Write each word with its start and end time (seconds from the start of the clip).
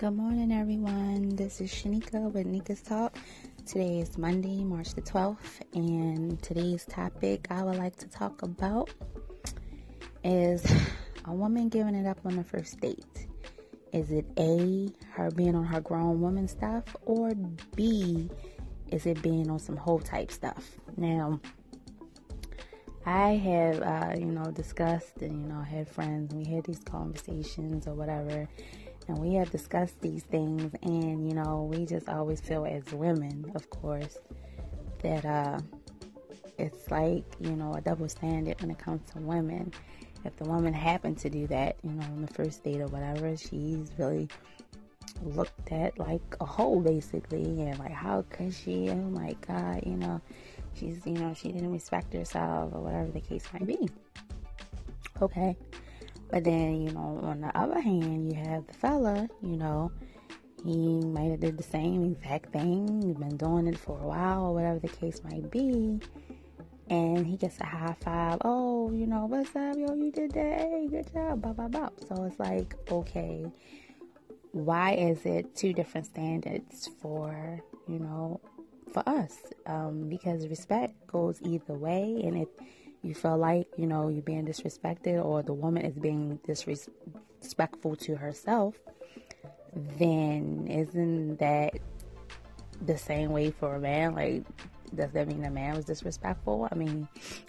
Good 0.00 0.16
morning, 0.16 0.50
everyone. 0.50 1.36
This 1.36 1.60
is 1.60 1.70
Shanika 1.70 2.32
with 2.32 2.46
Nika's 2.46 2.80
Talk. 2.80 3.18
Today 3.66 3.98
is 3.98 4.16
Monday, 4.16 4.64
March 4.64 4.94
the 4.94 5.02
12th, 5.02 5.60
and 5.74 6.42
today's 6.42 6.86
topic 6.86 7.48
I 7.50 7.62
would 7.62 7.76
like 7.76 7.96
to 7.96 8.08
talk 8.08 8.40
about 8.40 8.88
is 10.24 10.64
a 11.26 11.34
woman 11.34 11.68
giving 11.68 11.94
it 11.94 12.06
up 12.06 12.18
on 12.24 12.36
the 12.36 12.42
first 12.42 12.80
date. 12.80 13.26
Is 13.92 14.10
it 14.10 14.24
A, 14.38 14.88
her 15.10 15.30
being 15.32 15.54
on 15.54 15.64
her 15.64 15.82
grown 15.82 16.22
woman 16.22 16.48
stuff, 16.48 16.84
or 17.04 17.34
B, 17.76 18.30
is 18.88 19.04
it 19.04 19.20
being 19.20 19.50
on 19.50 19.58
some 19.58 19.76
whole 19.76 20.00
type 20.00 20.30
stuff? 20.30 20.66
Now, 20.96 21.38
I 23.06 23.30
have, 23.30 23.82
uh, 23.82 24.14
you 24.18 24.26
know, 24.26 24.50
discussed 24.50 25.22
and, 25.22 25.42
you 25.42 25.48
know, 25.48 25.60
had 25.60 25.88
friends, 25.88 26.34
we 26.34 26.44
had 26.44 26.64
these 26.64 26.80
conversations 26.80 27.86
or 27.86 27.94
whatever, 27.94 28.46
and 29.10 29.18
we 29.18 29.34
have 29.34 29.50
discussed 29.50 30.00
these 30.00 30.22
things 30.22 30.72
and 30.82 31.26
you 31.28 31.34
know 31.34 31.68
we 31.70 31.84
just 31.84 32.08
always 32.08 32.40
feel 32.40 32.64
as 32.64 32.84
women 32.92 33.50
of 33.54 33.68
course 33.70 34.18
that 35.02 35.24
uh 35.24 35.58
it's 36.58 36.90
like 36.90 37.24
you 37.40 37.50
know 37.56 37.74
a 37.74 37.80
double 37.80 38.08
standard 38.08 38.60
when 38.60 38.70
it 38.70 38.78
comes 38.78 39.00
to 39.10 39.18
women. 39.18 39.72
If 40.24 40.36
the 40.36 40.44
woman 40.44 40.74
happened 40.74 41.16
to 41.18 41.30
do 41.30 41.46
that 41.46 41.76
you 41.82 41.90
know 41.90 42.04
on 42.04 42.20
the 42.20 42.32
first 42.32 42.62
date 42.62 42.80
or 42.80 42.86
whatever 42.88 43.36
she's 43.36 43.90
really 43.98 44.28
looked 45.22 45.72
at 45.72 45.98
like 45.98 46.36
a 46.40 46.44
hoe 46.44 46.80
basically 46.80 47.62
and 47.62 47.78
like 47.78 47.92
how 47.92 48.24
could 48.30 48.54
she? 48.54 48.90
Oh 48.90 48.94
my 48.94 49.34
god 49.46 49.82
you 49.86 49.96
know 49.96 50.20
she's 50.74 51.04
you 51.06 51.14
know 51.14 51.34
she 51.34 51.52
didn't 51.52 51.72
respect 51.72 52.12
herself 52.12 52.72
or 52.74 52.80
whatever 52.80 53.10
the 53.10 53.20
case 53.20 53.44
might 53.52 53.66
be 53.66 53.88
okay 55.20 55.56
but 56.30 56.44
then, 56.44 56.82
you 56.82 56.92
know, 56.92 57.20
on 57.22 57.40
the 57.40 57.56
other 57.58 57.80
hand, 57.80 58.32
you 58.32 58.38
have 58.38 58.66
the 58.66 58.72
fella, 58.72 59.28
you 59.42 59.56
know, 59.56 59.90
he 60.64 61.00
might 61.00 61.30
have 61.30 61.40
did 61.40 61.58
the 61.58 61.64
same 61.64 62.04
exact 62.04 62.52
thing. 62.52 63.02
He's 63.02 63.16
been 63.16 63.36
doing 63.36 63.66
it 63.66 63.78
for 63.78 63.98
a 63.98 64.06
while 64.06 64.46
or 64.46 64.54
whatever 64.54 64.78
the 64.78 64.88
case 64.88 65.22
might 65.24 65.50
be. 65.50 65.98
And 66.88 67.26
he 67.26 67.36
gets 67.36 67.58
a 67.60 67.64
high 67.64 67.96
five. 68.00 68.38
Oh, 68.44 68.92
you 68.92 69.06
know, 69.06 69.26
what's 69.26 69.54
up? 69.56 69.76
Yo, 69.76 69.94
you 69.94 70.12
did 70.12 70.32
that. 70.32 70.58
Hey, 70.60 70.86
good 70.88 71.12
job. 71.12 71.42
Blah, 71.42 71.52
blah, 71.52 71.68
blah. 71.68 71.88
So 72.08 72.24
it's 72.24 72.38
like, 72.38 72.76
okay, 72.90 73.50
why 74.52 74.92
is 74.94 75.24
it 75.24 75.56
two 75.56 75.72
different 75.72 76.06
standards 76.06 76.90
for, 77.00 77.60
you 77.88 77.98
know, 77.98 78.40
for 78.92 79.08
us? 79.08 79.36
Um, 79.66 80.08
because 80.08 80.46
respect 80.48 81.06
goes 81.06 81.40
either 81.42 81.74
way. 81.74 82.20
And 82.24 82.36
if 82.36 82.48
you 83.02 83.14
feel 83.14 83.36
like, 83.36 83.66
you 83.76 83.86
know, 83.86 84.08
you're 84.08 84.22
being 84.22 84.46
disrespected 84.46 85.24
or 85.24 85.42
the 85.42 85.52
woman 85.52 85.84
is 85.84 85.96
being 85.96 86.38
disrespectful 86.46 87.96
to 87.96 88.16
herself, 88.16 88.76
then 89.98 90.66
isn't 90.68 91.38
that 91.38 91.74
the 92.84 92.98
same 92.98 93.30
way 93.30 93.50
for 93.50 93.76
a 93.76 93.80
man? 93.80 94.14
Like, 94.14 94.44
does 94.94 95.12
that 95.12 95.28
mean 95.28 95.44
a 95.44 95.50
man 95.50 95.76
was 95.76 95.84
disrespectful? 95.84 96.68
I 96.70 96.74
mean, 96.74 97.08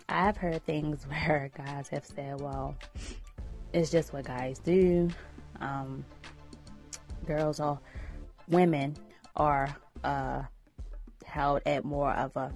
I've 0.09 0.37
heard 0.37 0.63
things 0.65 1.05
where 1.07 1.51
guys 1.55 1.89
have 1.89 2.05
said, 2.05 2.39
well, 2.39 2.75
it's 3.73 3.91
just 3.91 4.13
what 4.13 4.25
guys 4.25 4.59
do. 4.59 5.09
Um, 5.59 6.05
girls 7.25 7.59
or 7.59 7.79
women 8.47 8.95
are 9.35 9.75
uh, 10.03 10.43
held 11.31 11.61
at 11.65 11.83
more 11.83 12.11
of 12.11 12.35
a 12.35 12.53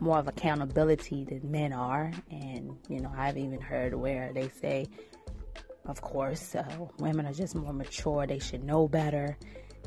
more 0.00 0.18
of 0.18 0.28
accountability 0.28 1.24
than 1.24 1.50
men 1.50 1.72
are. 1.72 2.10
And, 2.30 2.76
you 2.88 3.00
know, 3.00 3.12
I've 3.16 3.36
even 3.36 3.60
heard 3.60 3.94
where 3.94 4.32
they 4.32 4.48
say, 4.48 4.86
of 5.86 6.00
course, 6.00 6.54
uh, 6.54 6.86
women 6.98 7.26
are 7.26 7.32
just 7.32 7.54
more 7.54 7.72
mature, 7.72 8.26
they 8.26 8.38
should 8.38 8.64
know 8.64 8.88
better 8.88 9.36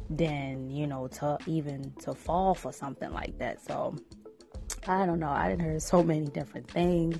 than, 0.09 0.69
you 0.69 0.87
know, 0.87 1.07
to 1.07 1.37
even 1.45 1.93
to 2.01 2.13
fall 2.13 2.53
for 2.55 2.71
something 2.71 3.11
like 3.11 3.37
that. 3.39 3.63
So, 3.63 3.95
I 4.87 5.05
don't 5.05 5.19
know. 5.19 5.29
I 5.29 5.49
didn't 5.49 5.63
hear 5.63 5.79
so 5.79 6.03
many 6.03 6.25
different 6.25 6.69
things. 6.69 7.17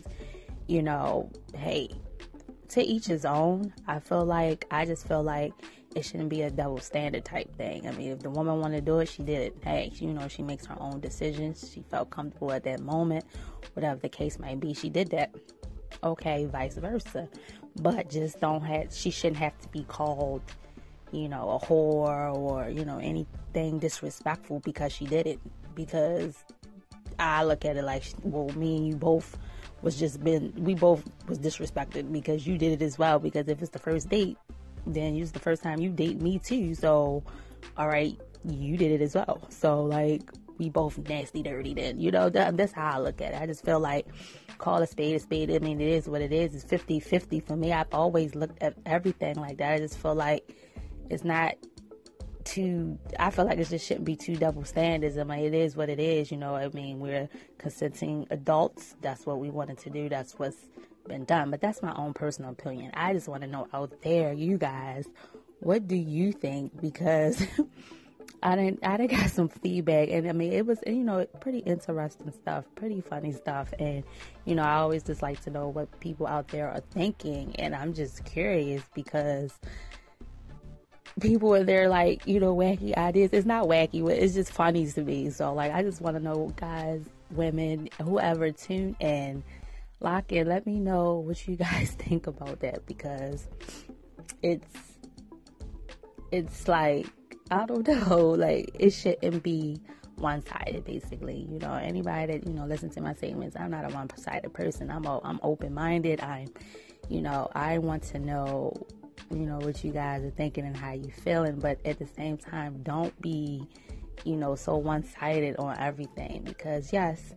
You 0.68 0.84
know, 0.84 1.30
hey, 1.56 1.90
to 2.70 2.82
each 2.82 3.06
his 3.06 3.26
own. 3.26 3.74
I 3.88 4.00
feel 4.00 4.26
like, 4.26 4.66
I 4.72 4.86
just 4.86 5.08
feel 5.08 5.24
like 5.24 5.54
it 5.96 6.04
shouldn't 6.06 6.30
be 6.30 6.42
a 6.44 6.50
double 6.50 6.80
standard 6.80 7.26
type 7.26 7.54
thing. 7.56 7.88
I 7.88 7.92
mean, 7.92 8.12
if 8.12 8.20
the 8.20 8.30
woman 8.30 8.60
wanted 8.60 8.78
to 8.78 8.82
do 8.82 9.00
it, 9.00 9.10
she 9.10 9.24
did 9.24 9.42
it. 9.42 9.58
Hey, 9.64 9.92
you 9.96 10.14
know, 10.14 10.28
she 10.28 10.42
makes 10.42 10.66
her 10.66 10.76
own 10.80 11.00
decisions. 11.00 11.70
She 11.74 11.84
felt 11.90 12.10
comfortable 12.10 12.52
at 12.52 12.64
that 12.64 12.80
moment, 12.80 13.26
whatever 13.74 14.00
the 14.00 14.10
case 14.10 14.40
might 14.40 14.60
be. 14.60 14.74
She 14.74 14.90
did 14.90 15.10
that. 15.12 15.36
Okay, 16.04 16.46
vice 16.46 16.76
versa. 16.78 17.28
But 17.82 18.10
just 18.10 18.40
don't 18.40 18.62
have, 18.62 18.94
she 18.94 19.12
shouldn't 19.12 19.38
have 19.38 19.58
to 19.62 19.68
be 19.70 19.84
called, 19.84 20.42
you 21.12 21.28
know, 21.28 21.52
a 21.52 21.66
whore 21.66 22.34
or, 22.34 22.70
you 22.70 22.86
know, 22.86 23.00
anything 23.00 23.80
disrespectful 23.80 24.62
because 24.62 24.94
she 24.94 25.06
did 25.06 25.28
it. 25.28 25.40
Because 25.76 26.36
I 27.20 27.44
look 27.44 27.66
at 27.66 27.76
it 27.76 27.84
like, 27.84 28.04
well, 28.24 28.50
me 28.58 28.78
and 28.78 28.88
you 28.88 28.96
both 28.96 29.38
was 29.82 30.00
just 30.00 30.24
been, 30.24 30.54
we 30.58 30.74
both 30.76 31.04
was 31.28 31.40
disrespected 31.40 32.12
because 32.12 32.48
you 32.48 32.58
did 32.58 32.82
it 32.82 32.84
as 32.84 32.98
well. 32.98 33.20
Because 33.20 33.48
if 33.48 33.62
it's 33.62 33.72
the 33.72 33.80
first 33.80 34.10
date, 34.10 34.38
then 34.86 35.16
it's 35.16 35.32
the 35.32 35.40
first 35.40 35.64
time 35.64 35.80
you 35.80 35.90
date 35.90 36.22
me 36.22 36.40
too. 36.40 36.76
So, 36.76 37.24
all 37.78 37.88
right, 37.88 38.20
you 38.46 38.78
did 38.78 38.92
it 38.92 39.02
as 39.02 39.16
well. 39.16 39.42
So, 39.50 39.84
like, 39.84 40.32
we 40.58 40.70
both 40.70 40.98
nasty 41.10 41.42
dirty 41.42 41.74
then. 41.74 42.00
You 42.00 42.12
know, 42.12 42.30
that, 42.30 42.56
that's 42.56 42.72
how 42.72 42.98
I 42.98 43.00
look 43.00 43.22
at 43.22 43.34
it. 43.34 43.42
I 43.42 43.48
just 43.48 43.66
feel 43.66 43.80
like 43.80 44.08
call 44.58 44.82
a 44.82 44.88
spade 44.88 45.16
a 45.16 45.20
spade. 45.20 45.50
I 45.52 45.60
mean, 45.60 45.82
it 45.82 45.88
is 45.88 46.08
what 46.08 46.22
it 46.22 46.32
is. 46.32 46.54
It's 46.54 46.64
50 46.64 47.00
50 47.00 47.40
for 47.40 47.56
me. 47.56 47.74
I've 47.74 47.92
always 47.92 48.36
looked 48.36 48.62
at 48.62 48.76
everything 48.86 49.36
like 49.36 49.58
that. 49.58 49.74
I 49.74 49.78
just 49.80 49.98
feel 49.98 50.16
like 50.16 50.56
it's 51.10 51.24
not 51.24 51.56
too, 52.44 52.98
I 53.20 53.32
feel 53.32 53.46
like 53.46 53.58
it 53.58 53.70
just 53.70 53.86
shouldn't 53.86 54.06
be 54.06 54.16
too 54.16 54.36
double 54.36 54.64
standards. 54.64 55.18
I 55.18 55.24
mean, 55.24 55.40
it 55.40 55.54
is 55.54 55.76
what 55.76 55.90
it 55.90 56.00
is. 56.00 56.32
You 56.32 56.38
know, 56.38 56.56
I 56.56 56.70
mean, 56.70 57.00
we're 57.00 57.28
consenting 57.58 58.28
adults. 58.30 58.96
That's 59.02 59.26
what 59.26 59.40
we 59.40 59.50
wanted 59.50 59.80
to 59.80 59.90
do. 59.90 60.10
That's 60.10 60.38
what's 60.38 60.58
been 61.08 61.26
done. 61.26 61.52
But 61.52 61.62
that's 61.62 61.82
my 61.82 61.94
own 61.96 62.14
personal 62.14 62.52
opinion. 62.52 62.92
I 62.94 63.14
just 63.14 63.28
want 63.28 63.42
to 63.42 63.48
know 63.48 63.68
out 63.74 64.02
there, 64.02 64.34
you 64.34 64.58
guys, 64.58 65.08
what 65.60 65.88
do 65.88 65.96
you 65.96 66.32
think? 66.32 66.80
Because 66.82 67.42
I 68.44 68.56
didn't, 68.56 68.80
I 68.84 68.98
didn't 68.98 69.20
got 69.20 69.30
some 69.30 69.50
feedback, 69.50 70.10
and 70.10 70.28
I 70.28 70.32
mean, 70.32 70.52
it 70.52 70.66
was, 70.66 70.80
you 70.88 71.04
know, 71.04 71.26
pretty 71.40 71.60
interesting 71.60 72.32
stuff, 72.32 72.66
pretty 72.76 73.02
funny 73.02 73.34
stuff, 73.34 73.72
and 73.78 74.04
you 74.46 74.56
know, 74.56 74.64
I 74.64 74.76
always 74.76 75.04
just 75.04 75.22
like 75.22 75.42
to 75.42 75.52
know 75.52 75.68
what 75.68 76.00
people 76.00 76.26
out 76.26 76.48
there 76.48 76.68
are 76.68 76.82
thinking, 76.92 77.56
and 77.58 77.76
I'm 77.76 77.94
just 77.94 78.26
curious 78.26 78.82
because 78.96 79.54
people 81.20 81.54
are 81.54 81.64
there 81.64 81.88
like, 81.88 82.26
you 82.26 82.40
know, 82.40 82.56
wacky 82.56 82.98
ideas. 82.98 83.30
It's 83.32 83.46
not 83.46 83.66
wacky, 83.66 84.04
but 84.04 84.14
it's 84.14 84.34
just 84.34 84.52
funny 84.52 84.88
to 84.88 85.02
me. 85.02 85.30
So, 85.30 85.54
like, 85.54 85.72
I 85.72 85.84
just 85.84 86.02
want 86.02 86.18
to 86.18 86.24
know, 86.24 86.52
guys, 86.56 87.04
women, 87.30 87.90
whoever, 88.02 88.52
tune 88.52 88.96
in 89.00 89.44
lock 90.02 90.32
in. 90.32 90.48
Let 90.48 90.66
me 90.66 90.80
know 90.80 91.16
what 91.16 91.48
you 91.48 91.56
guys 91.56 91.92
think 92.00 92.28
about 92.28 92.60
that 92.62 92.86
because 92.86 93.48
it's 94.42 94.78
it's 96.32 96.68
like 96.68 97.08
I 97.50 97.66
don't 97.66 97.88
know, 98.10 98.30
like 98.30 98.72
it 98.78 98.92
shouldn't 98.92 99.44
be 99.44 99.82
one 100.16 100.46
sided 100.46 100.86
basically. 100.86 101.48
You 101.50 101.60
know, 101.60 101.74
anybody 101.74 102.34
that, 102.34 102.48
you 102.48 102.54
know, 102.54 102.66
listen 102.66 102.90
to 102.92 103.02
my 103.02 103.14
statements, 103.14 103.56
I'm 103.60 103.72
not 103.72 103.90
a 103.90 103.94
one 103.94 104.08
sided 104.18 104.54
person. 104.54 104.92
I'm 104.92 105.06
a, 105.06 105.20
I'm 105.24 105.40
open 105.44 105.74
minded. 105.74 106.22
I'm 106.22 106.48
you 107.10 107.22
know, 107.22 107.50
I 107.54 107.78
want 107.78 108.04
to 108.04 108.20
know, 108.20 108.74
you 109.30 109.46
know, 109.46 109.58
what 109.58 109.84
you 109.84 109.92
guys 109.92 110.24
are 110.24 110.30
thinking 110.32 110.66
and 110.66 110.78
how 110.78 110.94
you 110.94 111.12
feeling, 111.24 111.60
but 111.60 111.78
at 111.86 112.00
the 112.00 112.08
same 112.08 112.38
time 112.38 112.82
don't 112.84 113.20
be, 113.22 113.68
you 114.24 114.38
know, 114.38 114.56
so 114.56 114.78
one 114.78 115.04
sided 115.04 115.58
on 115.58 115.78
everything 115.78 116.44
because 116.44 116.94
yes, 116.94 117.34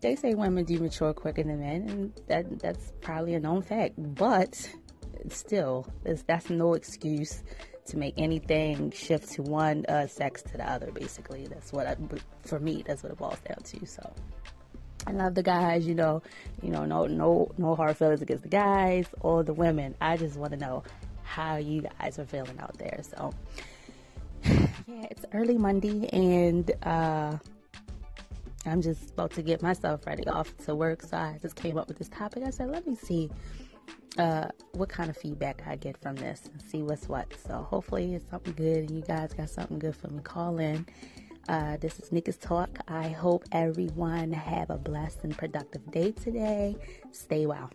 they 0.00 0.16
say 0.16 0.34
women 0.34 0.64
do 0.64 0.78
mature 0.78 1.12
quicker 1.12 1.42
than 1.42 1.60
men, 1.60 1.88
and 1.88 2.12
that 2.28 2.58
that's 2.58 2.92
probably 3.00 3.34
a 3.34 3.40
known 3.40 3.62
fact. 3.62 3.94
But 3.96 4.68
still, 5.28 5.86
that's 6.04 6.50
no 6.50 6.74
excuse 6.74 7.42
to 7.86 7.96
make 7.96 8.14
anything 8.16 8.90
shift 8.92 9.32
to 9.32 9.42
one 9.42 9.84
uh, 9.86 10.06
sex 10.06 10.42
to 10.42 10.56
the 10.56 10.70
other. 10.70 10.90
Basically, 10.92 11.46
that's 11.46 11.72
what 11.72 11.86
I, 11.86 11.96
for 12.44 12.60
me, 12.60 12.82
that's 12.86 13.02
what 13.02 13.12
it 13.12 13.18
boils 13.18 13.40
down 13.46 13.62
to. 13.62 13.86
So. 13.86 14.12
I 15.06 15.12
love 15.12 15.34
the 15.34 15.42
guys, 15.42 15.86
you 15.86 15.94
know, 15.94 16.22
you 16.62 16.68
know, 16.68 16.84
no, 16.84 17.06
no, 17.06 17.50
no 17.56 17.74
hard 17.74 17.96
feelings 17.96 18.20
against 18.20 18.42
the 18.42 18.50
guys 18.50 19.06
or 19.20 19.42
the 19.42 19.54
women. 19.54 19.94
I 19.98 20.18
just 20.18 20.36
want 20.36 20.52
to 20.52 20.58
know 20.58 20.82
how 21.22 21.56
you 21.56 21.82
guys 21.82 22.18
are 22.18 22.26
feeling 22.26 22.58
out 22.60 22.76
there. 22.76 23.00
So, 23.02 23.32
yeah, 24.44 25.06
it's 25.10 25.24
early 25.32 25.56
Monday, 25.56 26.06
and 26.12 26.70
uh, 26.82 27.38
I'm 28.66 28.82
just 28.82 29.10
about 29.10 29.32
to 29.32 29.42
get 29.42 29.62
myself 29.62 30.06
ready 30.06 30.26
off 30.26 30.56
to 30.64 30.74
work. 30.74 31.02
So 31.02 31.16
I 31.16 31.38
just 31.40 31.56
came 31.56 31.78
up 31.78 31.88
with 31.88 31.98
this 31.98 32.08
topic. 32.08 32.42
I 32.46 32.50
said, 32.50 32.70
let 32.70 32.86
me 32.86 32.94
see 32.94 33.30
uh, 34.18 34.48
what 34.72 34.88
kind 34.88 35.08
of 35.08 35.16
feedback 35.16 35.62
I 35.66 35.76
get 35.76 35.96
from 36.00 36.16
this 36.16 36.48
and 36.52 36.60
see 36.62 36.82
what's 36.82 37.08
what. 37.08 37.32
So 37.46 37.66
hopefully 37.68 38.14
it's 38.14 38.28
something 38.30 38.54
good 38.54 38.78
and 38.78 38.90
you 38.90 39.02
guys 39.02 39.32
got 39.32 39.50
something 39.50 39.78
good 39.78 39.96
for 39.96 40.08
me. 40.08 40.20
Call 40.22 40.58
in. 40.58 40.86
Uh, 41.48 41.76
this 41.78 41.98
is 41.98 42.12
Nika's 42.12 42.36
Talk. 42.36 42.78
I 42.86 43.08
hope 43.08 43.44
everyone 43.50 44.32
have 44.32 44.70
a 44.70 44.76
blessed 44.76 45.24
and 45.24 45.36
productive 45.36 45.90
day 45.90 46.12
today. 46.12 46.76
Stay 47.12 47.46
well. 47.46 47.70